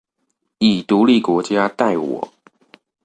[0.57, 2.33] 以獨立國家待我